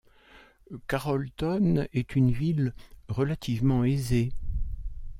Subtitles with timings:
[0.87, 2.73] Carrollton est une ville
[3.07, 4.33] relativement aisée.